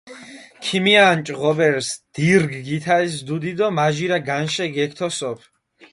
ქიმიანჭჷ 0.65 1.33
ღობერს, 1.39 1.87
დირგჷ 2.13 2.59
გითალს 2.67 3.15
დუდი 3.27 3.51
დო 3.57 3.67
მაჟირა 3.77 4.19
განშე 4.27 4.65
გეგთოსოფჷ. 4.75 5.45